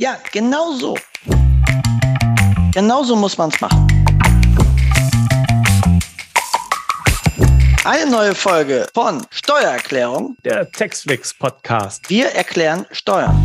[0.00, 0.96] Ja, genau so.
[2.72, 3.86] Genau so muss man es machen.
[7.84, 12.08] Eine neue Folge von Steuererklärung, der Textflix Podcast.
[12.08, 13.44] Wir erklären Steuern.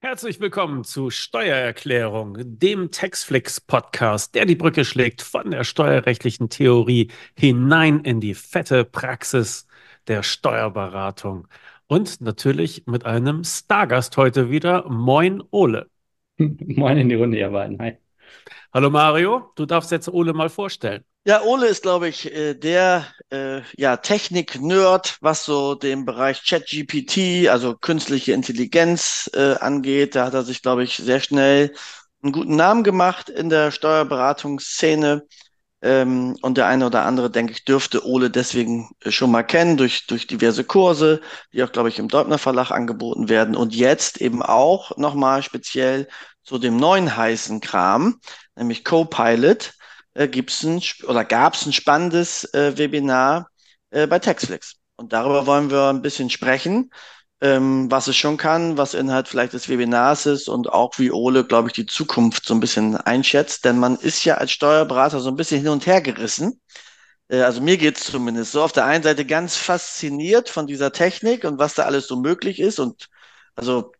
[0.00, 7.10] Herzlich willkommen zu Steuererklärung, dem Textflix Podcast, der die Brücke schlägt von der steuerrechtlichen Theorie
[7.34, 9.66] hinein in die fette Praxis
[10.06, 11.48] der Steuerberatung.
[11.86, 14.88] Und natürlich mit einem Stargast heute wieder.
[14.88, 15.88] Moin, Ole.
[16.38, 17.78] Moin in die Runde, ihr beiden.
[17.80, 17.98] Hi.
[18.72, 21.04] Hallo Mario, du darfst jetzt Ole mal vorstellen.
[21.26, 27.48] Ja, Ole ist, glaube ich, äh, der äh, ja, Technik-Nerd, was so den Bereich ChatGPT,
[27.48, 30.16] also künstliche Intelligenz äh, angeht.
[30.16, 31.72] Da hat er sich, glaube ich, sehr schnell
[32.22, 35.26] einen guten Namen gemacht in der Steuerberatungsszene.
[35.84, 40.06] Ähm, und der eine oder andere, denke ich, dürfte Ole deswegen schon mal kennen durch,
[40.06, 41.20] durch diverse Kurse,
[41.52, 43.54] die auch, glaube ich, im Deutner Verlag angeboten werden.
[43.54, 46.08] Und jetzt eben auch nochmal speziell
[46.42, 48.18] zu dem neuen heißen Kram,
[48.56, 49.74] nämlich Copilot,
[50.14, 53.48] äh, gibt's ein, oder gab es ein spannendes äh, Webinar
[53.90, 54.76] äh, bei Textflix.
[54.96, 56.90] Und darüber wollen wir ein bisschen sprechen
[57.44, 61.44] ähm, was es schon kann, was Inhalt vielleicht des Webinars ist und auch wie Ole,
[61.44, 63.66] glaube ich, die Zukunft so ein bisschen einschätzt.
[63.66, 66.60] Denn man ist ja als Steuerberater so ein bisschen hin und her gerissen.
[67.28, 68.62] Äh, also mir geht es zumindest so.
[68.62, 72.60] Auf der einen Seite ganz fasziniert von dieser Technik und was da alles so möglich
[72.60, 72.80] ist.
[72.80, 73.08] Und
[73.56, 73.92] also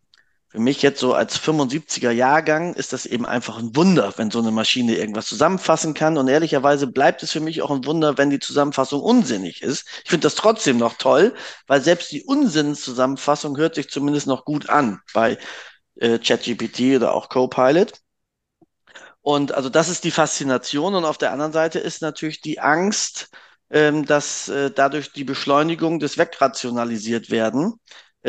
[0.55, 4.39] für mich jetzt so als 75er Jahrgang ist das eben einfach ein Wunder, wenn so
[4.39, 6.17] eine Maschine irgendwas zusammenfassen kann.
[6.17, 9.85] Und ehrlicherweise bleibt es für mich auch ein Wunder, wenn die Zusammenfassung unsinnig ist.
[10.05, 11.35] Ich finde das trotzdem noch toll,
[11.67, 15.39] weil selbst die Unsinnszusammenfassung hört sich zumindest noch gut an bei
[15.97, 17.95] äh, ChatGPT oder auch Copilot.
[19.23, 20.95] Und also das ist die Faszination.
[20.95, 23.29] Und auf der anderen Seite ist natürlich die Angst,
[23.71, 27.81] ähm, dass äh, dadurch die Beschleunigung des Wegrationalisiert werden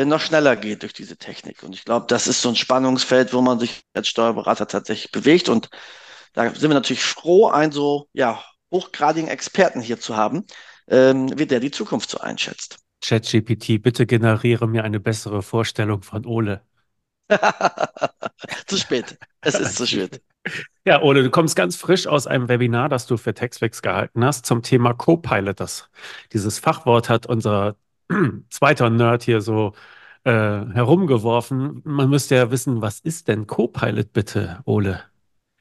[0.04, 1.62] noch schneller geht durch diese Technik.
[1.62, 5.48] Und ich glaube, das ist so ein Spannungsfeld, wo man sich als Steuerberater tatsächlich bewegt.
[5.48, 5.70] Und
[6.34, 10.44] da sind wir natürlich froh, einen so ja, hochgradigen Experten hier zu haben,
[10.88, 12.78] ähm, wie der die Zukunft so einschätzt.
[13.02, 16.62] ChatGPT, bitte generiere mir eine bessere Vorstellung von Ole.
[18.66, 19.18] zu spät.
[19.40, 20.22] Es ist zu spät.
[20.84, 24.46] Ja, Ole, du kommst ganz frisch aus einem Webinar, das du für Textfix gehalten hast,
[24.46, 25.58] zum Thema Copilot.
[25.58, 25.88] Das,
[26.32, 27.76] dieses Fachwort hat unser
[28.50, 29.72] zweiter Nerd hier so
[30.24, 31.82] äh, herumgeworfen.
[31.84, 35.02] Man müsste ja wissen, was ist denn Copilot bitte, Ole?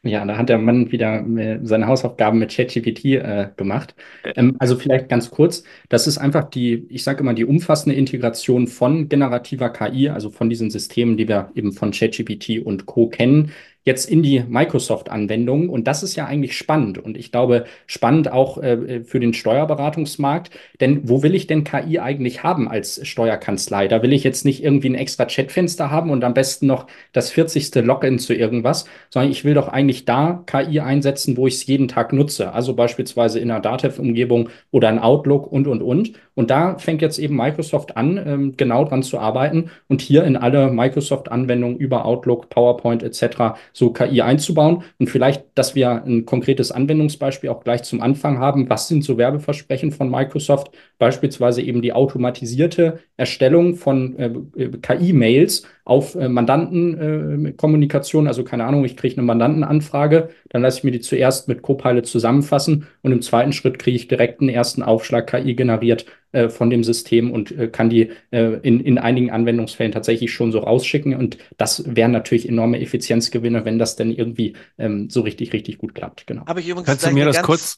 [0.06, 3.95] Ja, da hat der Mann wieder äh, seine Hausaufgaben mit ChatGPT äh, gemacht.
[4.23, 4.33] Äh.
[4.35, 8.67] Ähm, also vielleicht ganz kurz, das ist einfach die, ich sage immer, die umfassende Integration
[8.67, 13.09] von generativer KI, also von diesen Systemen, die wir eben von ChatGPT und Co.
[13.09, 13.51] kennen,
[13.85, 15.69] jetzt in die Microsoft-Anwendung.
[15.69, 16.97] Und das ist ja eigentlich spannend.
[16.97, 20.50] Und ich glaube, spannend auch äh, für den Steuerberatungsmarkt.
[20.81, 23.88] Denn wo will ich denn KI eigentlich haben als Steuerkanzlei?
[23.88, 27.29] Da will ich jetzt nicht irgendwie ein extra Chatfenster haben und am besten noch das
[27.31, 27.75] 40.
[27.75, 31.88] Login zu irgendwas, sondern ich will doch eigentlich da KI einsetzen, wo ich es jeden
[31.88, 32.53] Tag nutze.
[32.53, 36.13] Also beispielsweise in einer Datev-Umgebung oder in Outlook und, und, und.
[36.34, 40.35] Und da fängt jetzt eben Microsoft an, ähm, genau dran zu arbeiten und hier in
[40.35, 44.84] alle Microsoft-Anwendungen über Outlook, PowerPoint etc so KI einzubauen.
[45.00, 48.69] Und vielleicht, dass wir ein konkretes Anwendungsbeispiel auch gleich zum Anfang haben.
[48.69, 50.72] Was sind so Werbeversprechen von Microsoft?
[50.97, 58.25] Beispielsweise eben die automatisierte Erstellung von äh, KI-Mails auf äh, Mandantenkommunikation.
[58.25, 61.62] Äh, also keine Ahnung, ich kriege eine Mandantenanfrage, dann lasse ich mir die zuerst mit
[61.62, 66.50] Copilot zusammenfassen und im zweiten Schritt kriege ich direkt einen ersten Aufschlag KI generiert äh,
[66.50, 70.59] von dem System und äh, kann die äh, in, in einigen Anwendungsfällen tatsächlich schon so
[70.59, 71.16] rausschicken.
[71.16, 75.94] Und das wären natürlich enorme Effizienzgewinne, wenn das denn irgendwie ähm, so richtig, richtig gut
[75.94, 76.25] klappt.
[76.25, 76.45] Genau.
[76.47, 77.78] Habe ich übrigens Kannst du mir das kurz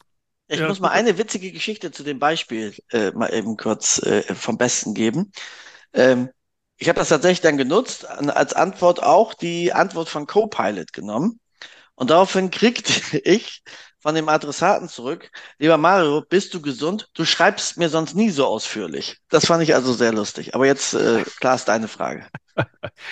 [0.50, 0.68] ich ja.
[0.70, 4.94] muss mal eine witzige Geschichte zu dem Beispiel äh, mal eben kurz äh, vom Besten
[4.94, 5.34] geben.
[5.94, 6.30] Ähm,
[6.78, 11.40] ich habe das tatsächlich dann genutzt, als Antwort auch die Antwort von Copilot genommen.
[11.96, 13.64] Und daraufhin kriegte ich
[14.00, 17.10] von dem Adressaten zurück, lieber Mario, bist du gesund?
[17.14, 19.18] Du schreibst mir sonst nie so ausführlich.
[19.30, 20.54] Das fand ich also sehr lustig.
[20.54, 22.28] Aber jetzt, äh, klar ist deine Frage.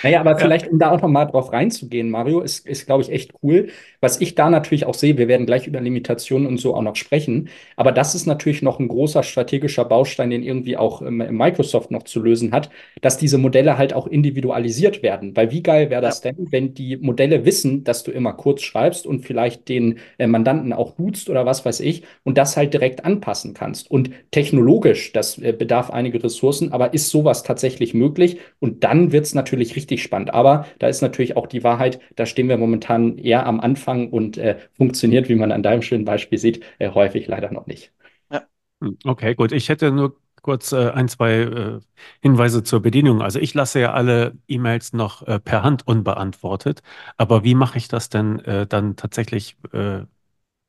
[0.02, 3.10] Naja, aber vielleicht, um da auch noch mal drauf reinzugehen, Mario, ist, ist glaube ich,
[3.10, 3.68] echt cool.
[4.00, 6.96] Was ich da natürlich auch sehe, wir werden gleich über Limitationen und so auch noch
[6.96, 12.02] sprechen, aber das ist natürlich noch ein großer strategischer Baustein, den irgendwie auch Microsoft noch
[12.04, 15.36] zu lösen hat, dass diese Modelle halt auch individualisiert werden.
[15.36, 16.32] Weil wie geil wäre das ja.
[16.32, 20.72] denn, wenn die Modelle wissen, dass du immer kurz schreibst und vielleicht den äh, Mandanten
[20.72, 23.90] auch duzt oder was weiß ich und das halt direkt anpassen kannst.
[23.90, 28.38] Und technologisch, das äh, bedarf einige Ressourcen, aber ist sowas tatsächlich möglich?
[28.60, 30.34] Und dann wird es natürlich richtig spannend.
[30.34, 34.38] Aber da ist natürlich auch die Wahrheit, da stehen wir momentan eher am Anfang und
[34.38, 37.92] äh, funktioniert, wie man an deinem schönen Beispiel sieht, äh, häufig leider noch nicht.
[38.30, 38.46] Ja.
[38.82, 39.52] Hm, okay, gut.
[39.52, 41.80] Ich hätte nur kurz äh, ein, zwei äh,
[42.22, 43.22] Hinweise zur Bedienung.
[43.22, 46.82] Also ich lasse ja alle E-Mails noch äh, per Hand unbeantwortet.
[47.16, 50.04] Aber wie mache ich das denn äh, dann tatsächlich äh,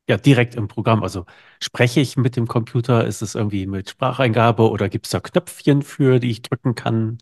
[0.10, 1.04] ja, direkt im Programm?
[1.04, 1.26] Also
[1.62, 3.06] spreche ich mit dem Computer?
[3.08, 7.20] Ist es irgendwie mit Spracheingabe oder gibt es da Knöpfchen für, die ich drücken kann?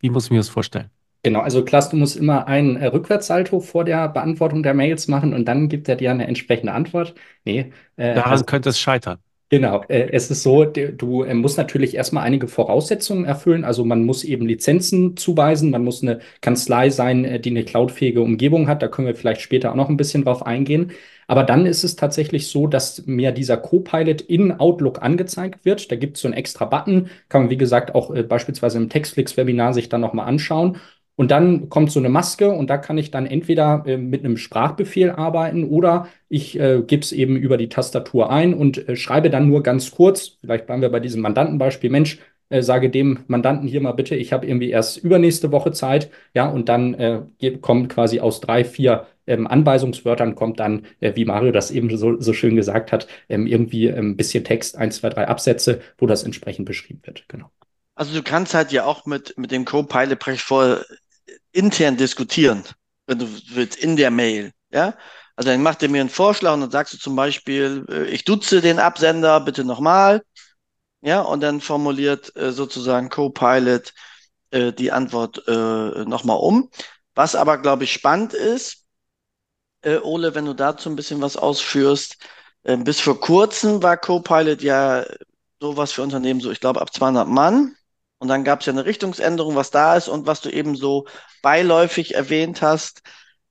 [0.00, 0.90] Wie muss ich mir das vorstellen?
[1.24, 5.34] Genau, also Klaas, du musst immer ein äh, Rückwärtssalto vor der Beantwortung der Mails machen
[5.34, 7.14] und dann gibt er dir eine entsprechende Antwort.
[7.44, 9.18] Nee, äh, Daran also, könnte es scheitern.
[9.50, 13.64] Genau, äh, es ist so, du musst natürlich erstmal einige Voraussetzungen erfüllen.
[13.64, 18.20] Also man muss eben Lizenzen zuweisen, man muss eine Kanzlei sein, äh, die eine cloudfähige
[18.20, 18.82] Umgebung hat.
[18.82, 20.92] Da können wir vielleicht später auch noch ein bisschen drauf eingehen.
[21.28, 25.90] Aber dann ist es tatsächlich so, dass mir dieser Copilot in Outlook angezeigt wird.
[25.90, 28.90] Da gibt es so einen extra Button, kann man wie gesagt auch äh, beispielsweise im
[28.90, 30.76] Textflix-Webinar sich dann nochmal anschauen.
[31.18, 34.36] Und dann kommt so eine Maske und da kann ich dann entweder äh, mit einem
[34.36, 39.28] Sprachbefehl arbeiten oder ich äh, gebe es eben über die Tastatur ein und äh, schreibe
[39.28, 42.20] dann nur ganz kurz, vielleicht bleiben wir bei diesem Mandantenbeispiel, Mensch,
[42.50, 46.48] äh, sage dem Mandanten hier mal bitte, ich habe irgendwie erst übernächste Woche Zeit, ja,
[46.48, 47.22] und dann äh,
[47.60, 52.20] kommt quasi aus drei, vier ähm, Anweisungswörtern kommt dann, äh, wie Mario das eben so,
[52.20, 56.06] so schön gesagt hat, ähm, irgendwie ein ähm, bisschen Text, ein, zwei, drei Absätze, wo
[56.06, 57.24] das entsprechend beschrieben wird.
[57.26, 57.50] Genau.
[57.96, 60.78] Also du kannst halt ja auch mit, mit dem Co-Pilot vor
[61.52, 62.64] intern diskutieren,
[63.06, 64.52] wenn du willst, in der Mail.
[64.70, 64.94] Ja?
[65.36, 68.24] Also dann macht er mir einen Vorschlag und dann sagst du zum Beispiel, äh, ich
[68.24, 70.22] duze den Absender bitte nochmal.
[71.00, 73.94] Ja, und dann formuliert äh, sozusagen Copilot
[74.50, 76.70] äh, die Antwort äh, nochmal um.
[77.14, 78.84] Was aber, glaube ich, spannend ist,
[79.84, 82.16] Ole, wenn du dazu ein bisschen was ausführst,
[82.64, 85.04] bis vor kurzem war Copilot ja
[85.60, 87.76] sowas für Unternehmen so, ich glaube, ab 200 Mann.
[88.18, 91.06] Und dann gab es ja eine Richtungsänderung, was da ist und was du eben so
[91.42, 93.02] beiläufig erwähnt hast,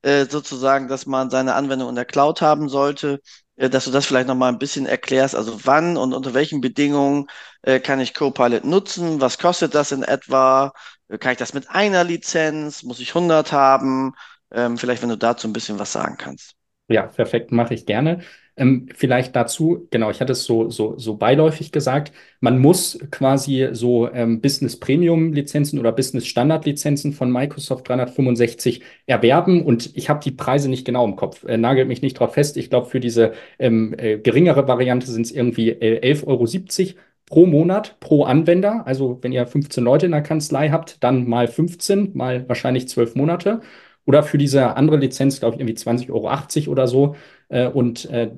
[0.02, 3.20] äh, sozusagen, dass man seine Anwendung in der Cloud haben sollte,
[3.56, 5.34] äh, dass du das vielleicht nochmal ein bisschen erklärst.
[5.34, 7.26] Also wann und unter welchen Bedingungen
[7.62, 9.20] äh, kann ich Copilot nutzen?
[9.20, 10.72] Was kostet das in etwa?
[11.08, 12.82] Äh, kann ich das mit einer Lizenz?
[12.82, 14.14] Muss ich 100 haben?
[14.52, 16.54] Ähm, vielleicht, wenn du dazu ein bisschen was sagen kannst.
[16.88, 18.22] Ja, perfekt, mache ich gerne.
[18.58, 23.68] Ähm, vielleicht dazu, genau, ich hatte es so, so, so beiläufig gesagt, man muss quasi
[23.72, 30.10] so ähm, Business Premium Lizenzen oder Business Standard Lizenzen von Microsoft 365 erwerben und ich
[30.10, 32.56] habe die Preise nicht genau im Kopf, äh, nagelt mich nicht drauf fest.
[32.56, 37.46] Ich glaube, für diese ähm, äh, geringere Variante sind es irgendwie äh, 11,70 Euro pro
[37.46, 38.86] Monat, pro Anwender.
[38.86, 43.14] Also wenn ihr 15 Leute in der Kanzlei habt, dann mal 15, mal wahrscheinlich 12
[43.14, 43.60] Monate.
[44.06, 46.10] Oder für diese andere Lizenz, glaube ich, irgendwie 20,80
[46.66, 47.14] Euro oder so.
[47.48, 48.30] Äh, und äh,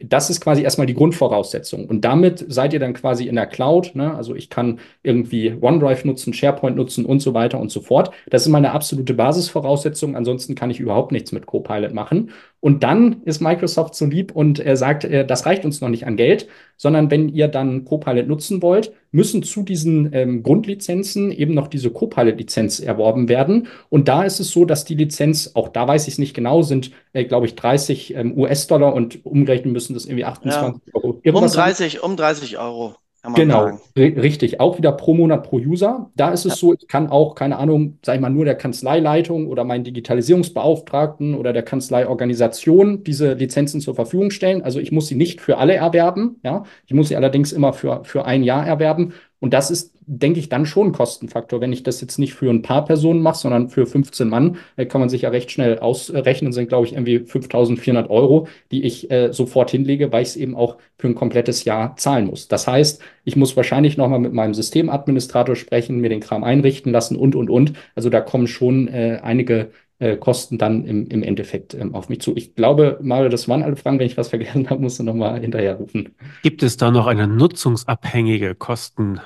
[0.00, 1.86] das ist quasi erstmal die Grundvoraussetzung.
[1.86, 3.94] Und damit seid ihr dann quasi in der Cloud.
[3.94, 4.14] Ne?
[4.14, 8.10] Also ich kann irgendwie OneDrive nutzen, SharePoint nutzen und so weiter und so fort.
[8.30, 10.16] Das ist meine absolute Basisvoraussetzung.
[10.16, 12.30] Ansonsten kann ich überhaupt nichts mit Copilot machen.
[12.60, 16.06] Und dann ist Microsoft so lieb und er sagt, äh, das reicht uns noch nicht
[16.06, 21.54] an Geld, sondern wenn ihr dann Copilot nutzen wollt, müssen zu diesen ähm, Grundlizenzen eben
[21.54, 23.68] noch diese Copilot-Lizenz erworben werden.
[23.90, 26.62] Und da ist es so, dass die Lizenz, auch da weiß ich es nicht genau,
[26.62, 30.94] sind, äh, glaube ich, 30 ähm, US-Dollar und umgerechnet müssen das irgendwie 28 ja.
[30.94, 31.20] Euro.
[31.24, 32.96] Um 30, um 30 Euro.
[33.34, 34.60] Genau, richtig.
[34.60, 36.10] Auch wieder pro Monat pro User.
[36.14, 36.56] Da ist es ja.
[36.56, 41.34] so, ich kann auch, keine Ahnung, sag ich mal, nur der Kanzleileitung oder meinen Digitalisierungsbeauftragten
[41.34, 44.62] oder der Kanzleiorganisation diese Lizenzen zur Verfügung stellen.
[44.62, 46.38] Also ich muss sie nicht für alle erwerben.
[46.44, 49.12] Ja, ich muss sie allerdings immer für, für ein Jahr erwerben.
[49.40, 51.60] Und das ist, denke ich, dann schon ein Kostenfaktor.
[51.60, 54.86] Wenn ich das jetzt nicht für ein paar Personen mache, sondern für 15 Mann, äh,
[54.86, 59.10] kann man sich ja recht schnell ausrechnen, sind, glaube ich, irgendwie 5400 Euro, die ich
[59.10, 62.48] äh, sofort hinlege, weil ich es eben auch für ein komplettes Jahr zahlen muss.
[62.48, 67.16] Das heißt, ich muss wahrscheinlich nochmal mit meinem Systemadministrator sprechen, mir den Kram einrichten lassen
[67.16, 67.74] und, und, und.
[67.94, 72.20] Also da kommen schon äh, einige äh, Kosten dann im, im Endeffekt ähm, auf mich
[72.20, 72.36] zu.
[72.36, 73.98] Ich glaube, Mario, das waren alle Fragen.
[73.98, 76.14] Wenn ich was vergessen habe, musst du nochmal hinterher rufen.
[76.42, 79.20] Gibt es da noch eine nutzungsabhängige Kosten?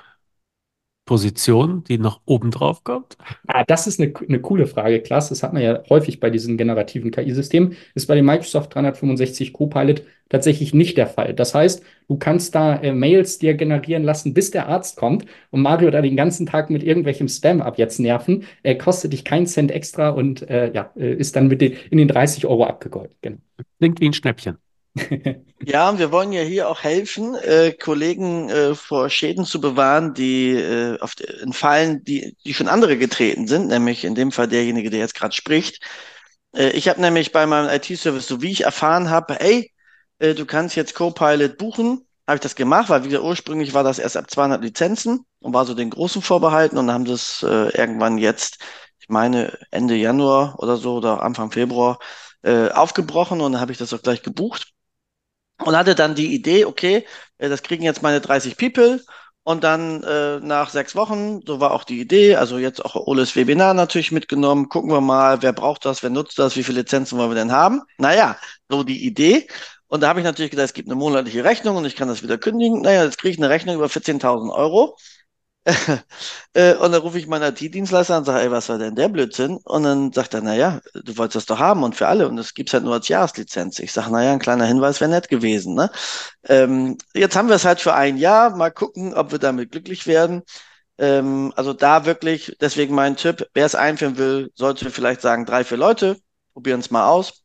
[1.13, 3.19] Position, die noch oben drauf kommt?
[3.47, 5.29] Ah, das ist eine, eine coole Frage, Klaas.
[5.29, 7.77] Das hat man ja häufig bei diesen generativen KI-Systemen.
[7.95, 11.35] Ist bei dem Microsoft 365 Copilot tatsächlich nicht der Fall.
[11.35, 15.61] Das heißt, du kannst da äh, Mails dir generieren lassen, bis der Arzt kommt und
[15.61, 18.45] Mario da den ganzen Tag mit irgendwelchem Spam ab jetzt nerven.
[18.63, 21.99] Er kostet dich keinen Cent extra und äh, ja, äh, ist dann mit den, in
[21.99, 23.15] den 30 Euro abgegolten.
[23.21, 23.39] Genau.
[23.79, 24.57] Klingt wie ein Schnäppchen.
[25.65, 30.51] Ja, wir wollen ja hier auch helfen, äh, Kollegen äh, vor Schäden zu bewahren, die
[30.53, 34.91] äh, auf, in Fallen, die, die schon andere getreten sind, nämlich in dem Fall derjenige,
[34.91, 35.81] der jetzt gerade spricht.
[36.55, 39.73] Äh, ich habe nämlich bei meinem IT-Service, so wie ich erfahren habe, ey,
[40.19, 43.99] äh, du kannst jetzt Copilot buchen, habe ich das gemacht, weil wieder ursprünglich war das
[43.99, 48.19] erst ab 200 Lizenzen und war so den großen vorbehalten und haben es äh, irgendwann
[48.19, 48.59] jetzt,
[49.01, 51.99] ich meine Ende Januar oder so oder Anfang Februar,
[52.43, 54.72] äh, aufgebrochen und dann habe ich das auch gleich gebucht
[55.65, 57.07] und hatte dann die Idee, okay,
[57.39, 59.01] äh, das kriegen jetzt meine 30 People
[59.45, 63.35] Und dann äh, nach sechs Wochen, so war auch die Idee, also jetzt auch Oles
[63.35, 67.19] Webinar natürlich mitgenommen, gucken wir mal, wer braucht das, wer nutzt das, wie viele Lizenzen
[67.19, 67.83] wollen wir denn haben.
[67.99, 68.37] Naja,
[68.69, 69.49] so die Idee.
[69.89, 72.23] Und da habe ich natürlich gedacht, es gibt eine monatliche Rechnung und ich kann das
[72.23, 72.81] wieder kündigen.
[72.83, 74.97] Naja, jetzt kriege ich eine Rechnung über 14.000 Euro.
[76.55, 79.57] Äh, und dann rufe ich meinen IT-Dienstleister und sage, ey, was war denn der Blödsinn?
[79.65, 82.53] Und dann sagt er, naja, du wolltest das doch haben und für alle und das
[82.55, 83.79] gibt's halt nur als Jahreslizenz.
[83.79, 85.75] Ich sage, naja, ein kleiner Hinweis wäre nett gewesen.
[85.75, 85.91] Ne?
[86.49, 88.57] Ähm, jetzt haben wir es halt für ein Jahr.
[88.57, 90.43] Mal gucken, ob wir damit glücklich werden.
[90.99, 95.65] Ähm, also da wirklich, deswegen mein Tipp, wer es einführen will, sollte vielleicht sagen, drei,
[95.65, 96.19] vier Leute,
[96.55, 97.42] probieren es mal aus.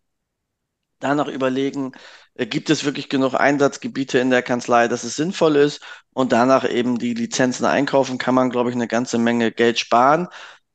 [0.99, 1.93] Danach überlegen,
[2.35, 5.81] äh, gibt es wirklich genug Einsatzgebiete in der Kanzlei, dass es sinnvoll ist
[6.13, 10.27] und danach eben die Lizenzen einkaufen, kann man, glaube ich, eine ganze Menge Geld sparen,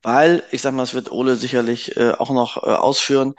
[0.03, 3.35] weil, ich sage mal, es wird Ole sicherlich äh, auch noch äh, ausführen,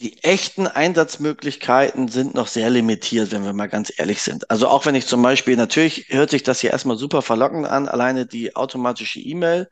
[0.00, 4.50] die echten Einsatzmöglichkeiten sind noch sehr limitiert, wenn wir mal ganz ehrlich sind.
[4.50, 7.88] Also auch wenn ich zum Beispiel, natürlich hört sich das hier erstmal super verlockend an,
[7.88, 9.68] alleine die automatische E-Mail,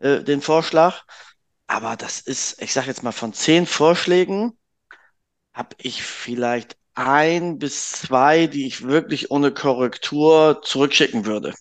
[0.00, 1.02] äh, den Vorschlag.
[1.68, 4.57] Aber das ist, ich sage jetzt mal, von zehn Vorschlägen
[5.58, 11.52] habe ich vielleicht ein bis zwei, die ich wirklich ohne Korrektur zurückschicken würde.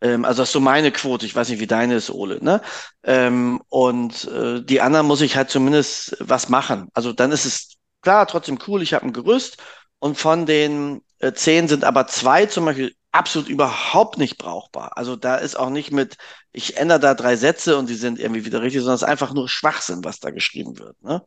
[0.00, 1.26] Ähm, also das ist so meine Quote.
[1.26, 2.42] Ich weiß nicht, wie deine ist, Ole.
[2.44, 2.60] Ne?
[3.04, 6.88] Ähm, und äh, die anderen muss ich halt zumindest was machen.
[6.94, 9.56] Also dann ist es klar, trotzdem cool, ich habe ein Gerüst.
[9.98, 14.96] Und von den äh, zehn sind aber zwei zum Beispiel absolut überhaupt nicht brauchbar.
[14.96, 16.16] Also da ist auch nicht mit,
[16.52, 19.32] ich ändere da drei Sätze und die sind irgendwie wieder richtig, sondern es ist einfach
[19.34, 21.00] nur Schwachsinn, was da geschrieben wird.
[21.02, 21.22] Ne?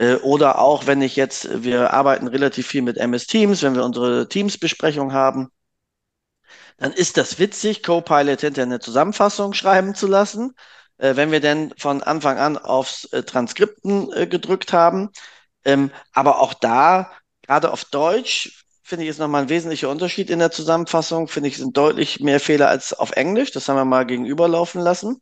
[0.00, 3.84] Äh, oder auch, wenn ich jetzt, wir arbeiten relativ viel mit MS Teams, wenn wir
[3.84, 5.50] unsere Teams-Besprechung haben,
[6.78, 10.54] dann ist das witzig, Copilot hinter eine Zusammenfassung schreiben zu lassen.
[10.98, 15.10] Äh, wenn wir denn von Anfang an aufs äh, Transkripten äh, gedrückt haben.
[15.64, 20.38] Ähm, aber auch da, gerade auf Deutsch, finde ich, ist nochmal ein wesentlicher Unterschied in
[20.40, 21.28] der Zusammenfassung.
[21.28, 23.52] Finde ich, sind deutlich mehr Fehler als auf Englisch.
[23.52, 25.20] Das haben wir mal gegenüberlaufen lassen.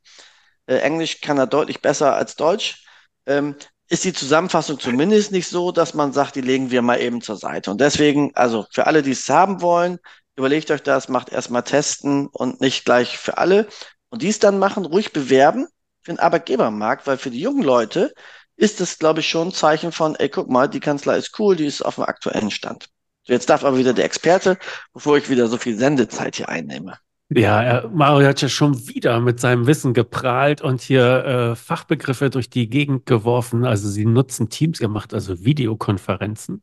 [0.66, 2.84] Äh, Englisch kann er deutlich besser als Deutsch.
[3.26, 3.56] Ähm,
[3.88, 7.36] ist die Zusammenfassung zumindest nicht so, dass man sagt, die legen wir mal eben zur
[7.36, 7.70] Seite.
[7.70, 9.98] Und deswegen, also für alle, die es haben wollen,
[10.36, 13.66] überlegt euch das, macht erstmal testen und nicht gleich für alle.
[14.10, 15.66] Und dies dann machen, ruhig bewerben
[16.02, 18.12] für den Arbeitgebermarkt, weil für die jungen Leute
[18.56, 21.56] ist das, glaube ich, schon ein Zeichen von, ey, guck mal, die Kanzlei ist cool,
[21.56, 22.88] die ist auf dem aktuellen Stand.
[23.24, 24.58] So, jetzt darf aber wieder der Experte,
[24.92, 26.98] bevor ich wieder so viel Sendezeit hier einnehme.
[27.30, 32.30] Ja, er, Mario hat ja schon wieder mit seinem Wissen geprahlt und hier äh, Fachbegriffe
[32.30, 33.64] durch die Gegend geworfen.
[33.66, 36.62] Also sie nutzen Teams, ihr macht also Videokonferenzen.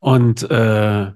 [0.00, 1.12] Und äh,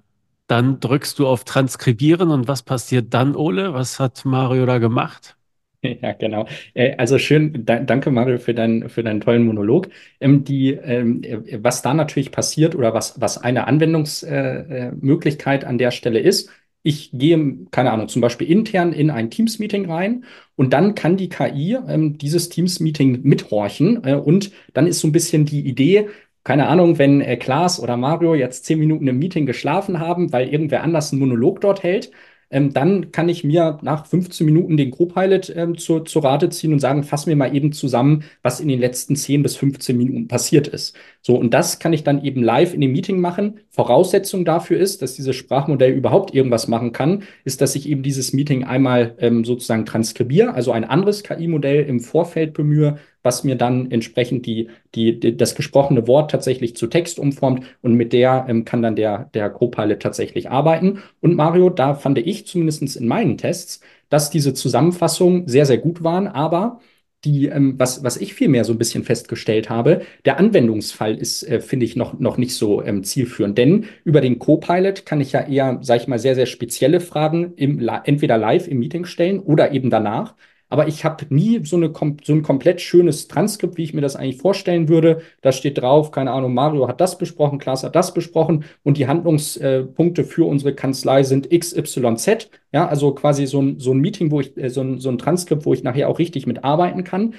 [0.48, 3.75] dann drückst du auf Transkribieren und was passiert dann, Ole?
[3.75, 5.36] Was hat Mario da gemacht?
[5.82, 6.46] Ja, genau.
[6.75, 9.88] Äh, also schön, da, danke Mario für, dein, für deinen tollen Monolog.
[10.20, 15.78] Ähm, die, ähm, äh, was da natürlich passiert oder was, was eine Anwendungsmöglichkeit äh, an
[15.78, 16.50] der Stelle ist,
[16.87, 20.25] ich gehe, keine Ahnung, zum Beispiel intern in ein Teams-Meeting rein
[20.57, 25.12] und dann kann die KI ähm, dieses Teams-Meeting mithorchen äh, und dann ist so ein
[25.12, 26.09] bisschen die Idee,
[26.45, 30.49] keine Ahnung, wenn äh, Klaas oder Mario jetzt zehn Minuten im Meeting geschlafen haben, weil
[30.49, 32.11] irgendwer anders einen Monolog dort hält,
[32.50, 36.72] ähm, dann kann ich mir nach 15 Minuten den Copilot ähm, zur, zur Rate ziehen
[36.72, 40.28] und sagen, fass mir mal eben zusammen, was in den letzten 10 bis 15 Minuten
[40.28, 40.96] passiert ist.
[41.22, 43.60] So, und das kann ich dann eben live in dem Meeting machen.
[43.70, 48.32] Voraussetzung dafür ist, dass dieses Sprachmodell überhaupt irgendwas machen kann, ist, dass ich eben dieses
[48.32, 53.90] Meeting einmal ähm, sozusagen transkribiere, also ein anderes KI-Modell im Vorfeld bemühe, was mir dann
[53.90, 58.64] entsprechend die, die, die, das gesprochene Wort tatsächlich zu Text umformt und mit der ähm,
[58.64, 61.02] kann dann der, der Copilot tatsächlich arbeiten.
[61.21, 66.02] Und Mario, da fand ich zumindest in meinen Tests, dass diese Zusammenfassungen sehr, sehr gut
[66.02, 66.80] waren, aber
[67.25, 71.61] die, ähm, was, was ich vielmehr so ein bisschen festgestellt habe, der Anwendungsfall ist, äh,
[71.61, 73.59] finde ich, noch, noch nicht so ähm, zielführend.
[73.59, 77.54] Denn über den Copilot kann ich ja eher, sage ich mal, sehr, sehr spezielle Fragen
[77.56, 80.37] im, entweder live im Meeting stellen oder eben danach.
[80.68, 81.92] Aber ich habe nie so, eine,
[82.25, 85.23] so ein komplett schönes Transkript, wie ich mir das eigentlich vorstellen würde.
[85.40, 89.06] Da steht drauf, keine Ahnung, Mario hat das besprochen, Klaas hat das besprochen und die
[89.06, 92.50] Handlungspunkte für unsere Kanzlei sind XYZ.
[92.73, 95.18] Ja, also quasi so ein, so ein Meeting, wo ich, äh, so, ein, so ein
[95.18, 97.35] Transkript, wo ich nachher auch richtig mitarbeiten kann.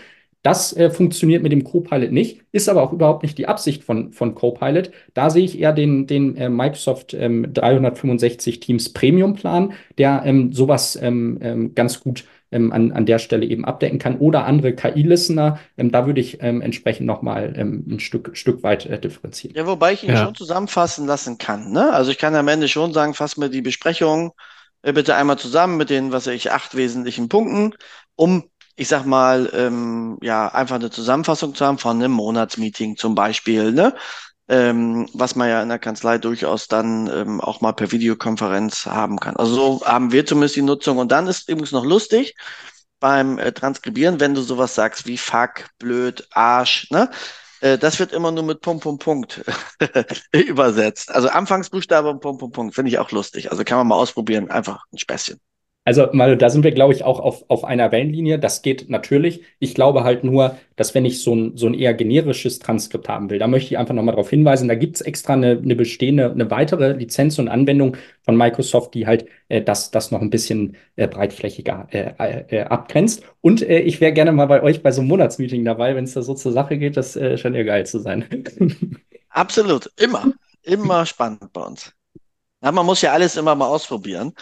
[0.48, 4.14] Das äh, funktioniert mit dem Copilot nicht, ist aber auch überhaupt nicht die Absicht von,
[4.14, 4.92] von Copilot.
[5.14, 10.54] Da sehe ich eher den, den äh, Microsoft ähm, 365 Teams Premium Plan, der ähm,
[10.54, 14.74] sowas ähm, ähm ganz gut ähm, an, an der Stelle eben abdecken kann oder andere
[14.74, 15.60] KI-Listener.
[15.78, 19.56] Ähm, da würde ich ähm, entsprechend nochmal ähm, ein Stück, Stück weit äh, differenzieren.
[19.56, 20.24] Ja, wobei ich ihn ja.
[20.24, 21.72] schon zusammenfassen lassen kann.
[21.72, 21.92] Ne?
[21.92, 24.32] Also ich kann am Ende schon sagen, fass mir die Besprechung
[24.82, 27.74] äh, bitte einmal zusammen mit den, was weiß ich, acht wesentlichen Punkten,
[28.16, 28.44] um
[28.80, 33.72] ich sag mal, ähm, ja, einfach eine Zusammenfassung zu haben von einem Monatsmeeting zum Beispiel,
[33.72, 33.96] ne?
[34.50, 39.20] Ähm, was man ja in der Kanzlei durchaus dann ähm, auch mal per Videokonferenz haben
[39.20, 39.36] kann.
[39.36, 40.98] Also so haben wir zumindest die Nutzung.
[40.98, 42.36] Und dann ist übrigens noch lustig
[43.00, 47.10] beim äh, Transkribieren, wenn du sowas sagst wie fuck, blöd, Arsch, ne?
[47.62, 49.44] Äh, das wird immer nur mit Punkt, Punkt, Punkt
[50.34, 51.12] übersetzt.
[51.12, 52.76] Also Anfangsbuchstabe und Punkt, Punkt, Punkt.
[52.76, 53.52] Finde ich auch lustig.
[53.52, 54.50] Also kann man mal ausprobieren.
[54.52, 55.40] Einfach ein Späßchen.
[55.88, 58.38] Also, mal, da sind wir, glaube ich, auch auf, auf einer Wellenlinie.
[58.40, 59.44] Das geht natürlich.
[59.60, 63.30] Ich glaube halt nur, dass wenn ich so ein, so ein eher generisches Transkript haben
[63.30, 66.30] will, da möchte ich einfach nochmal darauf hinweisen, da gibt es extra eine, eine bestehende,
[66.30, 70.76] eine weitere Lizenz und Anwendung von Microsoft, die halt äh, das, das noch ein bisschen
[70.98, 72.12] äh, breitflächiger äh,
[72.50, 73.24] äh, abgrenzt.
[73.40, 76.14] Und äh, ich wäre gerne mal bei euch bei so einem Monatsmeeting dabei, wenn es
[76.14, 76.98] da so zur Sache geht.
[76.98, 78.26] Das äh, scheint ja geil zu sein.
[79.30, 79.90] Absolut.
[79.98, 80.34] Immer.
[80.64, 81.94] Immer spannend bei uns.
[82.62, 84.34] Ja, man muss ja alles immer mal ausprobieren.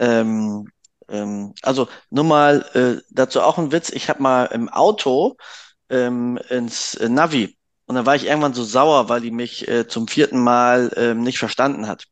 [0.00, 0.68] Ähm,
[1.08, 3.90] ähm, also nur mal äh, dazu auch ein Witz.
[3.90, 5.36] Ich habe mal im Auto
[5.88, 9.86] ähm, ins äh, Navi und dann war ich irgendwann so sauer, weil die mich äh,
[9.86, 12.06] zum vierten Mal äh, nicht verstanden hat.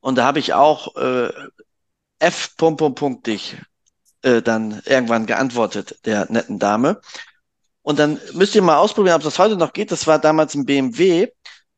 [0.00, 1.30] Und da habe ich auch äh,
[2.18, 2.56] F.
[2.56, 3.56] Punkt, Punkt, Punkt dich
[4.22, 7.00] äh, dann irgendwann geantwortet, der netten Dame.
[7.82, 9.92] Und dann müsst ihr mal ausprobieren, ob das heute noch geht.
[9.92, 11.28] Das war damals ein BMW.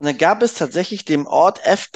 [0.01, 1.91] Und dann gab es tatsächlich dem Ort F.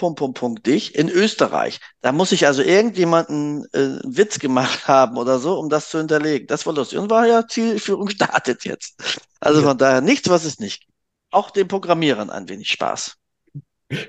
[0.67, 1.79] dich in Österreich.
[2.01, 5.99] Da muss ich also irgendjemanden äh, einen Witz gemacht haben oder so, um das zu
[5.99, 6.49] hinterlegen.
[6.49, 6.99] Das war lustig.
[6.99, 9.01] Und war ja Zielführung startet jetzt.
[9.41, 9.69] Also ja.
[9.69, 10.93] von daher nichts, was es nicht gibt.
[11.31, 13.17] Auch den Programmierern ein wenig Spaß.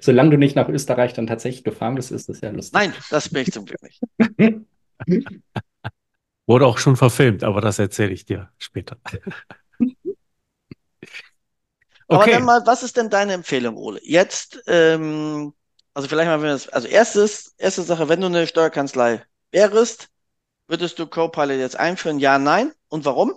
[0.01, 2.73] Solange du nicht nach Österreich dann tatsächlich gefahren bist, ist das ja lustig.
[2.73, 4.01] Nein, das bin ich zum Glück nicht.
[6.45, 8.97] Wurde auch schon verfilmt, aber das erzähle ich dir später.
[12.13, 13.99] Aber dann mal, was ist denn deine Empfehlung, Ole?
[14.03, 15.53] Jetzt, ähm,
[15.93, 20.09] also vielleicht mal, wenn das, also erstes, erste Sache, wenn du eine Steuerkanzlei wärst,
[20.67, 22.19] würdest du Copilot jetzt einführen?
[22.19, 22.71] Ja, nein?
[22.89, 23.33] Und warum?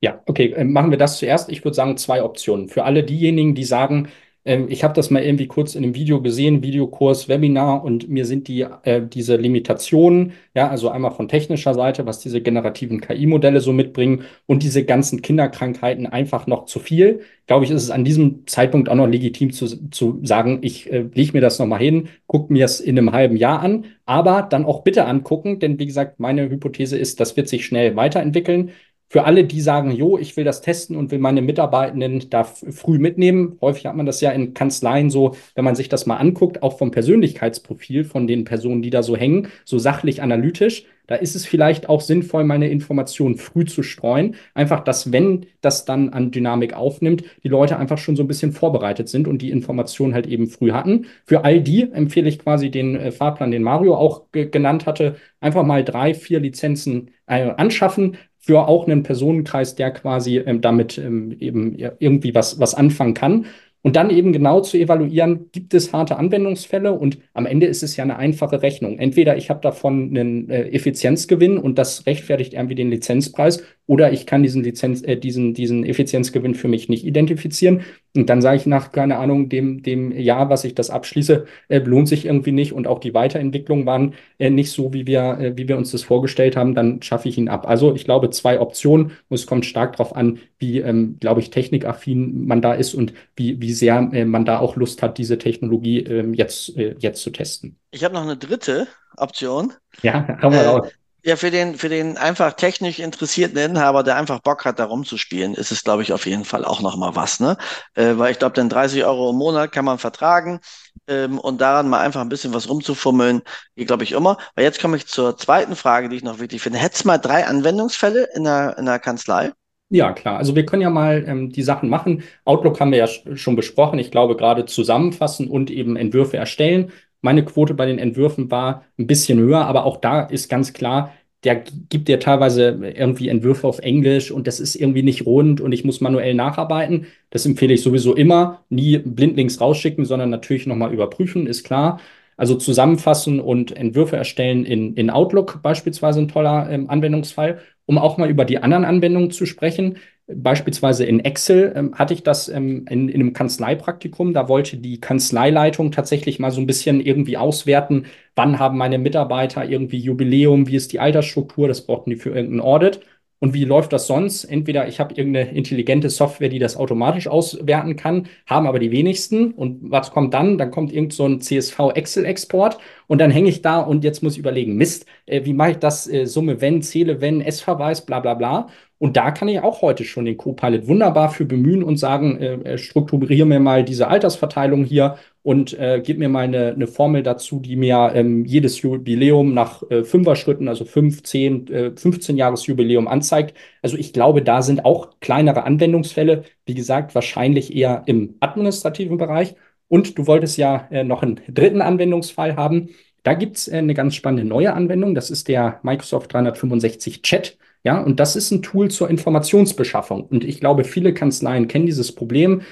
[0.00, 1.48] Ja, okay, äh, machen wir das zuerst.
[1.48, 2.68] Ich würde sagen, zwei Optionen.
[2.68, 4.08] Für alle diejenigen, die sagen,
[4.44, 8.24] ähm, ich habe das mal irgendwie kurz in einem Video gesehen, Videokurs, Webinar, und mir
[8.26, 13.60] sind die, äh, diese Limitationen, ja, also einmal von technischer Seite, was diese generativen KI-Modelle
[13.60, 17.20] so mitbringen und diese ganzen Kinderkrankheiten einfach noch zu viel.
[17.46, 21.04] Glaube ich, ist es an diesem Zeitpunkt auch noch legitim zu, zu sagen, ich äh,
[21.14, 24.64] lege mir das nochmal hin, gucke mir es in einem halben Jahr an, aber dann
[24.64, 28.72] auch bitte angucken, denn wie gesagt, meine Hypothese ist, das wird sich schnell weiterentwickeln
[29.12, 32.98] für alle, die sagen, jo, ich will das testen und will meine Mitarbeitenden da früh
[32.98, 33.58] mitnehmen.
[33.60, 36.78] Häufig hat man das ja in Kanzleien so, wenn man sich das mal anguckt, auch
[36.78, 40.86] vom Persönlichkeitsprofil von den Personen, die da so hängen, so sachlich analytisch.
[41.08, 44.36] Da ist es vielleicht auch sinnvoll, meine Informationen früh zu streuen.
[44.54, 48.52] Einfach, dass wenn das dann an Dynamik aufnimmt, die Leute einfach schon so ein bisschen
[48.52, 51.04] vorbereitet sind und die Informationen halt eben früh hatten.
[51.26, 55.16] Für all die empfehle ich quasi den äh, Fahrplan, den Mario auch genannt hatte.
[55.38, 60.98] Einfach mal drei, vier Lizenzen äh, anschaffen, für auch einen Personenkreis, der quasi ähm, damit
[60.98, 63.46] ähm, eben irgendwie was, was anfangen kann.
[63.84, 67.96] Und dann eben genau zu evaluieren, gibt es harte Anwendungsfälle und am Ende ist es
[67.96, 68.98] ja eine einfache Rechnung.
[68.98, 74.26] Entweder ich habe davon einen äh, Effizienzgewinn und das rechtfertigt irgendwie den Lizenzpreis oder ich
[74.26, 77.82] kann diesen Lizenz, äh, diesen, diesen Effizienzgewinn für mich nicht identifizieren.
[78.14, 81.78] Und dann sage ich nach, keine Ahnung, dem, dem Jahr, was ich das abschließe, äh,
[81.78, 85.56] lohnt sich irgendwie nicht und auch die Weiterentwicklungen waren äh, nicht so, wie wir, äh,
[85.56, 87.66] wie wir uns das vorgestellt haben, dann schaffe ich ihn ab.
[87.68, 91.50] Also ich glaube, zwei Optionen und es kommt stark darauf an, wie, ähm, glaube ich,
[91.50, 95.38] technikaffin man da ist und wie, wie sehr äh, man da auch Lust hat, diese
[95.38, 97.78] Technologie ähm, jetzt, äh, jetzt zu testen.
[97.90, 99.72] Ich habe noch eine dritte Option.
[100.02, 100.92] Ja, hau mal raus.
[101.24, 105.54] Ja, für den, für den einfach technisch interessierten Inhaber, der einfach Bock hat, da rumzuspielen,
[105.54, 107.56] ist es, glaube ich, auf jeden Fall auch nochmal was, ne?
[107.94, 110.58] Äh, weil ich glaube, dann 30 Euro im Monat kann man vertragen
[111.06, 113.42] ähm, und daran mal einfach ein bisschen was rumzufummeln,
[113.76, 114.36] geht, glaube ich, immer.
[114.56, 116.78] Weil jetzt komme ich zur zweiten Frage, die ich noch wichtig finde.
[116.78, 119.52] Hättest du mal drei Anwendungsfälle in der, in der Kanzlei?
[119.90, 120.38] Ja, klar.
[120.38, 122.22] Also wir können ja mal ähm, die Sachen machen.
[122.44, 123.98] Outlook haben wir ja schon besprochen.
[123.98, 126.90] Ich glaube, gerade zusammenfassen und eben Entwürfe erstellen
[127.22, 131.12] meine Quote bei den Entwürfen war ein bisschen höher, aber auch da ist ganz klar,
[131.44, 131.56] der
[131.88, 135.84] gibt dir teilweise irgendwie Entwürfe auf Englisch und das ist irgendwie nicht rund und ich
[135.84, 137.06] muss manuell nacharbeiten.
[137.30, 138.64] Das empfehle ich sowieso immer.
[138.68, 142.00] Nie blindlings rausschicken, sondern natürlich nochmal überprüfen, ist klar.
[142.36, 147.60] Also zusammenfassen und Entwürfe erstellen in, in Outlook beispielsweise ein toller ähm, Anwendungsfall.
[147.86, 149.96] Um auch mal über die anderen Anwendungen zu sprechen,
[150.36, 154.34] Beispielsweise in Excel ähm, hatte ich das ähm, in, in, einem Kanzleipraktikum.
[154.34, 159.68] Da wollte die Kanzleileitung tatsächlich mal so ein bisschen irgendwie auswerten, wann haben meine Mitarbeiter
[159.68, 163.00] irgendwie Jubiläum, wie ist die Altersstruktur, das brauchten die für irgendein Audit.
[163.42, 164.44] Und wie läuft das sonst?
[164.44, 169.50] Entweder ich habe irgendeine intelligente Software, die das automatisch auswerten kann, haben aber die wenigsten.
[169.50, 170.58] Und was kommt dann?
[170.58, 174.38] Dann kommt irgend so ein CSV-Excel-Export und dann hänge ich da und jetzt muss ich
[174.38, 176.06] überlegen, Mist, äh, wie mache ich das?
[176.08, 178.68] Äh, Summe wenn, Zähle wenn, S-Verweis, bla bla bla.
[179.02, 182.74] Und da kann ich auch heute schon den Copilot wunderbar für bemühen und sagen, äh,
[182.74, 187.24] äh strukturiere mir mal diese Altersverteilung hier und äh, gib mir mal eine, eine Formel
[187.24, 193.08] dazu, die mir ähm, jedes Jubiläum nach äh, Fünfer-Schritten, also 15, äh, 15 Jahres Jubiläum
[193.08, 193.56] anzeigt.
[193.82, 199.56] Also ich glaube, da sind auch kleinere Anwendungsfälle, wie gesagt, wahrscheinlich eher im administrativen Bereich.
[199.88, 202.90] Und du wolltest ja äh, noch einen dritten Anwendungsfall haben.
[203.24, 205.16] Da gibt es äh, eine ganz spannende neue Anwendung.
[205.16, 207.58] Das ist der Microsoft 365 Chat.
[207.84, 210.24] Ja, und das ist ein Tool zur Informationsbeschaffung.
[210.24, 212.62] Und ich glaube, viele Kanzleien kennen dieses Problem.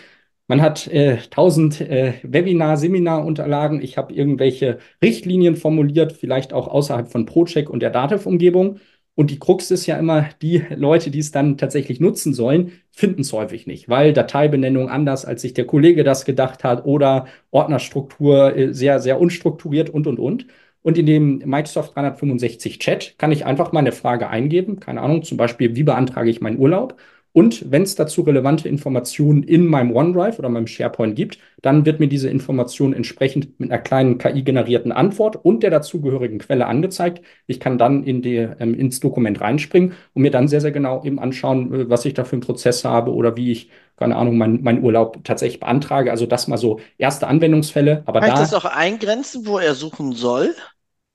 [0.47, 3.83] Man hat äh, tausend äh, Webinar, Seminarunterlagen.
[3.83, 8.79] Ich habe irgendwelche Richtlinien formuliert, vielleicht auch außerhalb von ProCheck und der Dativ-Umgebung.
[9.17, 13.21] Und die Krux ist ja immer, die Leute, die es dann tatsächlich nutzen sollen, finden
[13.23, 18.57] es häufig nicht, weil Dateibenennung anders, als sich der Kollege das gedacht hat oder Ordnerstruktur
[18.57, 20.47] äh, sehr, sehr unstrukturiert und, und, und.
[20.83, 25.23] Und in dem Microsoft 365 Chat kann ich einfach mal eine Frage eingeben, keine Ahnung,
[25.23, 26.97] zum Beispiel, wie beantrage ich meinen Urlaub?
[27.33, 32.01] Und wenn es dazu relevante Informationen in meinem OneDrive oder meinem SharePoint gibt, dann wird
[32.01, 37.23] mir diese Information entsprechend mit einer kleinen KI-generierten Antwort und der dazugehörigen Quelle angezeigt.
[37.47, 41.05] Ich kann dann in die, ähm, ins Dokument reinspringen und mir dann sehr, sehr genau
[41.05, 44.37] eben anschauen, äh, was ich da für einen Prozess habe oder wie ich, keine Ahnung,
[44.37, 46.11] meinen mein Urlaub tatsächlich beantrage.
[46.11, 48.03] Also das mal so erste Anwendungsfälle.
[48.07, 50.53] Aber Kann da, ich das auch eingrenzen, wo er suchen soll?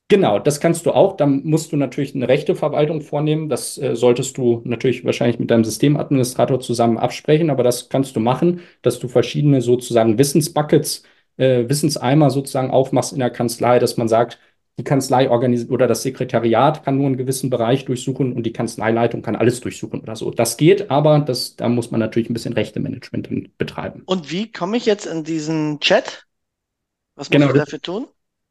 [0.07, 1.17] Genau, das kannst du auch.
[1.17, 3.49] Dann musst du natürlich eine Rechteverwaltung vornehmen.
[3.49, 8.19] Das äh, solltest du natürlich wahrscheinlich mit deinem Systemadministrator zusammen absprechen, aber das kannst du
[8.19, 11.03] machen, dass du verschiedene sozusagen Wissensbuckets,
[11.37, 14.39] äh, Wissenseimer sozusagen aufmachst in der Kanzlei, dass man sagt,
[14.77, 19.21] die Kanzlei organisiert oder das Sekretariat kann nur einen gewissen Bereich durchsuchen und die Kanzleileitung
[19.21, 20.29] kann alles durchsuchen oder so.
[20.31, 24.03] Das geht, aber das, da muss man natürlich ein bisschen Rechtemanagement betreiben.
[24.05, 26.25] Und wie komme ich jetzt in diesen Chat?
[27.15, 28.07] Was muss genau, ich dafür tun?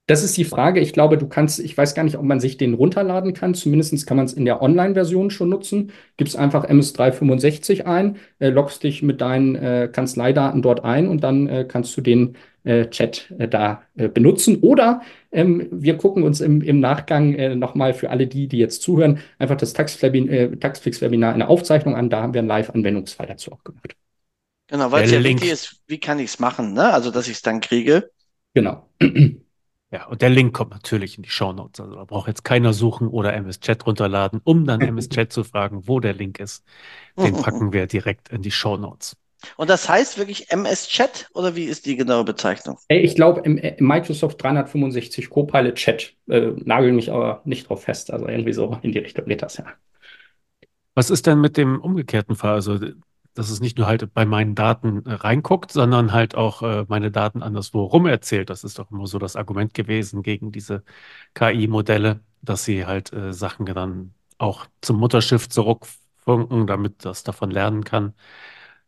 [0.06, 0.80] Das ist die Frage.
[0.80, 3.54] Ich glaube, du kannst, ich weiß gar nicht, ob man sich den runterladen kann.
[3.54, 5.92] Zumindest kann man es in der Online-Version schon nutzen.
[6.18, 11.48] Gibst einfach MS365 ein, äh, loggst dich mit deinen äh, Kanzleidaten dort ein und dann
[11.48, 14.58] äh, kannst du den äh, Chat äh, da äh, benutzen.
[14.60, 15.00] Oder
[15.32, 19.20] ähm, wir gucken uns im, im Nachgang äh, nochmal für alle die, die jetzt zuhören,
[19.38, 22.10] einfach das Taxflix-Webinar in der Aufzeichnung an.
[22.10, 23.96] Da haben wir einen Live-Anwendungsfall dazu auch gemacht.
[24.66, 26.92] Genau, weil es ja wichtig ist, wie kann ich es machen, ne?
[26.92, 28.10] Also, dass ich es dann kriege.
[28.52, 28.86] Genau.
[29.94, 31.78] Ja, und der Link kommt natürlich in die Show Notes.
[31.78, 35.44] Also da braucht jetzt keiner suchen oder MS Chat runterladen, um dann MS Chat zu
[35.44, 36.64] fragen, wo der Link ist.
[37.16, 39.16] Den packen wir direkt in die Show Notes.
[39.57, 42.76] Und das heißt wirklich MS Chat oder wie ist die genaue Bezeichnung?
[42.88, 46.12] Ich glaube im, im, Microsoft 365 Copilot Chat.
[46.26, 48.12] Äh, nagel mich aber nicht drauf fest.
[48.12, 49.66] Also irgendwie so in die Richtung geht das ja.
[50.96, 52.54] Was ist denn mit dem umgekehrten Fall?
[52.54, 52.80] Also
[53.34, 57.10] dass es nicht nur halt bei meinen Daten äh, reinguckt, sondern halt auch äh, meine
[57.10, 58.50] Daten anderswo rum erzählt.
[58.50, 60.84] Das ist doch immer so das Argument gewesen gegen diese
[61.34, 67.84] KI-Modelle, dass sie halt äh, Sachen dann auch zum Mutterschiff zurückfunken, damit das davon lernen
[67.84, 68.14] kann.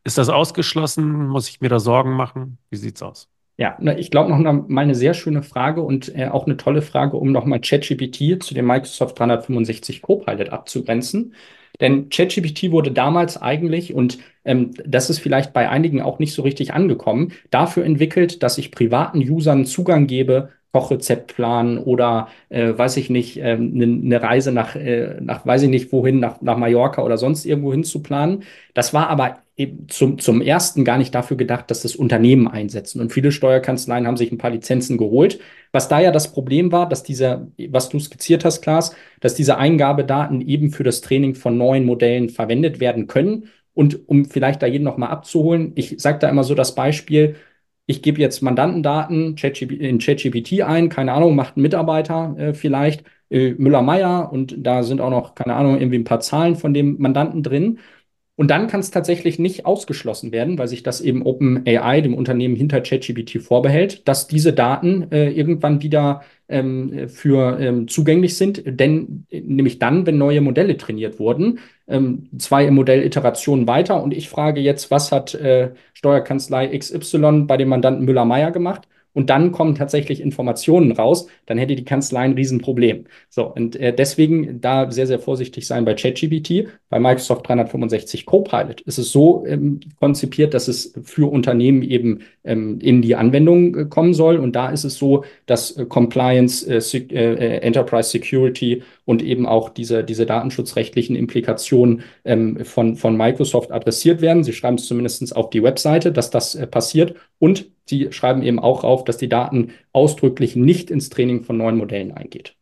[0.05, 1.27] Ist das ausgeschlossen?
[1.29, 2.59] Muss ich mir da Sorgen machen?
[2.71, 3.29] Wie sieht's aus?
[3.59, 7.17] Ja, ich glaube noch mal eine sehr schöne Frage und äh, auch eine tolle Frage,
[7.17, 11.35] um nochmal ChatGPT zu dem Microsoft 365 Copilot abzugrenzen.
[11.81, 16.43] Denn ChatGPT wurde damals eigentlich, und ähm, das ist vielleicht bei einigen auch nicht so
[16.43, 23.09] richtig angekommen, dafür entwickelt, dass ich privaten Usern Zugang gebe, Kochrezeptplan oder äh, weiß ich
[23.09, 26.59] nicht, eine ähm, ne, ne Reise nach, äh, nach, weiß ich nicht wohin, nach, nach
[26.59, 28.43] Mallorca oder sonst irgendwo hin zu planen.
[28.75, 29.39] Das war aber
[29.89, 33.01] zum, zum ersten gar nicht dafür gedacht, dass das Unternehmen einsetzen.
[33.01, 35.41] Und viele Steuerkanzleien haben sich ein paar Lizenzen geholt.
[35.73, 39.57] Was da ja das Problem war, dass dieser, was du skizziert hast, Klaas, dass diese
[39.57, 43.49] Eingabedaten eben für das Training von neuen Modellen verwendet werden können.
[43.73, 47.37] Und um vielleicht da jeden nochmal abzuholen, ich sage da immer so das Beispiel,
[47.87, 53.53] ich gebe jetzt Mandantendaten in ChatGPT ein, keine Ahnung, macht ein Mitarbeiter äh, vielleicht, äh,
[53.55, 57.43] Müller-Meyer und da sind auch noch, keine Ahnung, irgendwie ein paar Zahlen von dem Mandanten
[57.43, 57.79] drin.
[58.37, 62.55] Und dann kann es tatsächlich nicht ausgeschlossen werden, weil sich das eben OpenAI, dem Unternehmen
[62.55, 68.63] hinter ChatGPT, vorbehält, dass diese Daten äh, irgendwann wieder ähm, für ähm, zugänglich sind.
[68.67, 74.03] Denn nämlich dann, wenn neue Modelle trainiert wurden, ähm, zwei Modelliterationen weiter.
[74.03, 78.87] Und ich frage jetzt, was hat äh, Steuerkanzlei XY bei dem Mandanten Müller-Meyer gemacht?
[79.17, 83.07] Und dann kommen tatsächlich Informationen raus, dann hätte die Kanzlei ein Riesenproblem.
[83.31, 86.69] So, und äh, deswegen da sehr, sehr vorsichtig sein bei ChatGPT.
[86.91, 92.79] Bei Microsoft 365 Copilot ist es so ähm, konzipiert, dass es für Unternehmen eben ähm,
[92.81, 94.37] in die Anwendung äh, kommen soll.
[94.37, 99.71] Und da ist es so, dass äh, Compliance, äh, äh, Enterprise Security und eben auch
[99.71, 104.45] diese, diese datenschutzrechtlichen Implikationen ähm, von, von Microsoft adressiert werden.
[104.45, 107.15] Sie schreiben es zumindest auf die Webseite, dass das äh, passiert.
[107.39, 111.77] Und sie schreiben eben auch auf, dass die Daten ausdrücklich nicht ins Training von neuen
[111.77, 112.57] Modellen eingeht.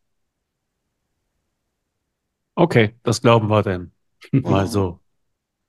[2.57, 3.93] Okay, das glauben wir denn.
[4.43, 5.01] Mal so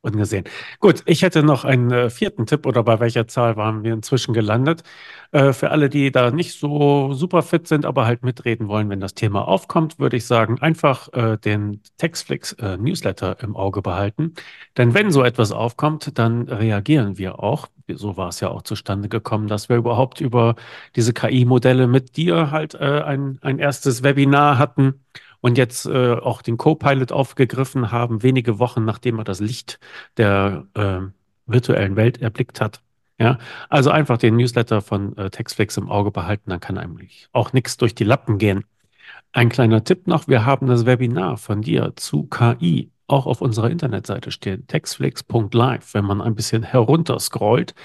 [0.06, 0.46] ungesehen.
[0.80, 4.34] Gut, ich hätte noch einen äh, vierten Tipp oder bei welcher Zahl waren wir inzwischen
[4.34, 4.84] gelandet?
[5.32, 9.00] Äh, für alle, die da nicht so super fit sind, aber halt mitreden wollen, wenn
[9.02, 14.34] das Thema aufkommt, würde ich sagen, einfach äh, den Textflix äh, Newsletter im Auge behalten.
[14.78, 17.68] Denn wenn so etwas aufkommt, dann reagieren wir auch.
[17.88, 20.56] So war es ja auch zustande gekommen, dass wir überhaupt über
[20.96, 25.02] diese KI-Modelle mit dir halt äh, ein, ein erstes Webinar hatten
[25.42, 29.80] und jetzt äh, auch den Copilot aufgegriffen haben, wenige Wochen nachdem er das Licht
[30.18, 31.02] der äh,
[31.46, 32.82] virtuellen Welt erblickt hat.
[33.18, 33.38] Ja,
[33.70, 37.78] also einfach den Newsletter von äh, Textflix im Auge behalten, dann kann eigentlich auch nichts
[37.78, 38.66] durch die Lappen gehen.
[39.32, 43.70] Ein kleiner Tipp noch, wir haben das Webinar von dir zu KI auch auf unserer
[43.70, 45.94] Internetseite stehen, textflix.live.
[45.94, 47.76] Wenn man ein bisschen herunterscrollt,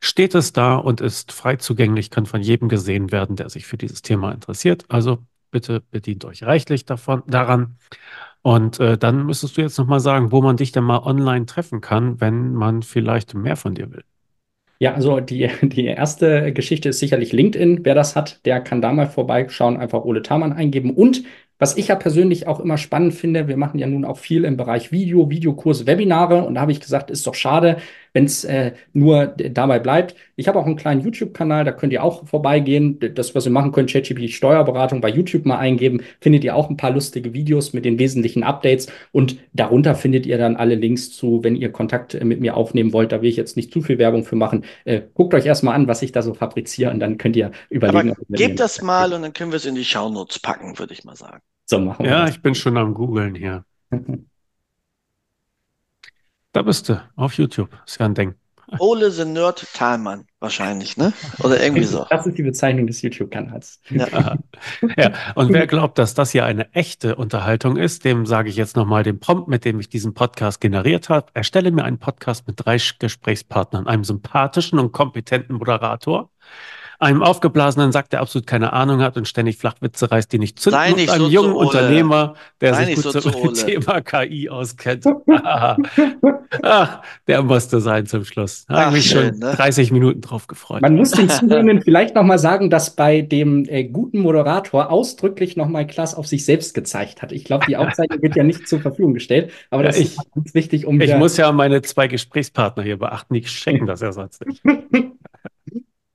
[0.00, 3.76] steht es da und ist frei zugänglich, kann von jedem gesehen werden, der sich für
[3.76, 4.84] dieses Thema interessiert.
[4.88, 5.18] Also
[5.50, 7.76] Bitte bedient euch reichlich davon, daran.
[8.42, 11.80] Und äh, dann müsstest du jetzt nochmal sagen, wo man dich denn mal online treffen
[11.80, 14.04] kann, wenn man vielleicht mehr von dir will.
[14.80, 17.84] Ja, also die, die erste Geschichte ist sicherlich LinkedIn.
[17.84, 20.92] Wer das hat, der kann da mal vorbeischauen, einfach Ole Thamann eingeben.
[20.94, 21.24] Und
[21.58, 24.56] was ich ja persönlich auch immer spannend finde, wir machen ja nun auch viel im
[24.56, 26.44] Bereich Video, Videokurs, Webinare.
[26.44, 27.78] Und da habe ich gesagt, ist doch schade,
[28.18, 30.16] wenn es äh, nur dabei bleibt.
[30.34, 32.98] Ich habe auch einen kleinen YouTube-Kanal, da könnt ihr auch vorbeigehen.
[33.14, 36.76] Das, was ihr machen könnt, ChatGPT Steuerberatung bei YouTube mal eingeben, findet ihr auch ein
[36.76, 38.88] paar lustige Videos mit den wesentlichen Updates.
[39.12, 42.92] Und darunter findet ihr dann alle Links zu, wenn ihr Kontakt äh, mit mir aufnehmen
[42.92, 43.12] wollt.
[43.12, 44.64] Da will ich jetzt nicht zu viel Werbung für machen.
[44.84, 48.10] Äh, guckt euch erstmal an, was ich da so fabriziere und dann könnt ihr überlegen.
[48.10, 51.04] Aber gebt das mal und dann können wir es in die Shownotes packen, würde ich
[51.04, 51.38] mal sagen.
[51.66, 52.30] So machen wir Ja, das.
[52.30, 53.64] ich bin schon am Googlen hier.
[56.52, 57.70] Da bist du, auf YouTube.
[57.86, 58.34] Ist ja ein Ding.
[58.78, 61.12] Ole the Nerd Talmann, wahrscheinlich, ne?
[61.42, 62.06] Oder irgendwie so.
[62.10, 63.80] Das ist die Bezeichnung des YouTube-Kanals.
[63.88, 64.36] Ja.
[64.96, 68.76] ja, und wer glaubt, dass das hier eine echte Unterhaltung ist, dem sage ich jetzt
[68.76, 71.28] nochmal den Prompt, mit dem ich diesen Podcast generiert habe.
[71.32, 76.30] Erstelle mir einen Podcast mit drei Gesprächspartnern, einem sympathischen und kompetenten Moderator,
[77.00, 80.94] einem aufgeblasenen Sack, der absolut keine Ahnung hat und ständig Flachwitze reißt, die nicht zünden,
[80.96, 83.54] nicht und einem so jungen zu Unternehmer, der Sei sich nicht gut so zum.
[83.54, 85.04] Thema KI auskennt.
[85.42, 85.76] Ach,
[87.28, 88.64] der musste sein zum Schluss.
[88.66, 89.54] Da habe mich schön, schon ne?
[89.54, 90.82] 30 Minuten drauf gefreut.
[90.82, 95.86] Man muss den Zuhörenden vielleicht nochmal sagen, dass bei dem äh, guten Moderator ausdrücklich nochmal
[95.86, 97.32] Klaas auf sich selbst gezeigt hat.
[97.32, 100.34] Ich glaube, die Aufzeichnung wird ja nicht zur Verfügung gestellt, aber Ja, das ich- ist
[100.34, 104.12] ganz wichtig, um Ich muss ja meine zwei Gesprächspartner hier beachten, die checken das ja
[104.12, 104.62] sonst nicht.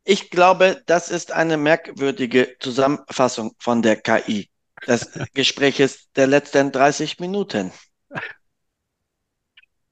[0.05, 4.49] Ich glaube, das ist eine merkwürdige Zusammenfassung von der KI.
[4.85, 7.71] Das Gespräch ist der letzten 30 Minuten.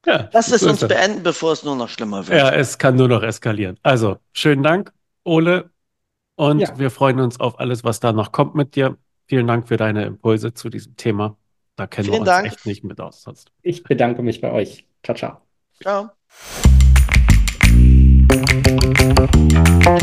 [0.06, 2.38] Ja, Lass es so uns beenden, bevor es nur noch schlimmer wird.
[2.40, 3.78] Ja, es kann nur noch eskalieren.
[3.84, 4.92] Also, schönen Dank,
[5.24, 5.70] Ole.
[6.36, 6.78] Und Ja.
[6.80, 8.98] wir freuen uns auf alles, was da noch kommt mit dir.
[9.28, 11.38] Vielen Dank für deine Impulse zu diesem Thema.
[11.76, 12.48] Da kennen wir Vielen uns Dank.
[12.48, 13.52] echt nicht mit aus sonst.
[13.62, 14.86] Ich bedanke mich bei euch.
[15.04, 15.42] Ciao, ciao.
[15.82, 16.10] Ciao.
[19.22, 20.02] Thank